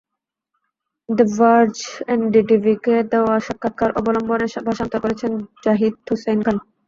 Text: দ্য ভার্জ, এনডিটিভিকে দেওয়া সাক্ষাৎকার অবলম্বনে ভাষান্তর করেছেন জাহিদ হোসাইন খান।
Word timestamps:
দ্য 1.09 1.25
ভার্জ, 1.33 1.75
এনডিটিভিকে 2.07 2.95
দেওয়া 3.11 3.35
সাক্ষাৎকার 3.45 3.89
অবলম্বনে 3.99 4.47
ভাষান্তর 4.67 4.99
করেছেন 5.03 5.31
জাহিদ 5.65 5.93
হোসাইন 6.09 6.39
খান। 6.45 6.57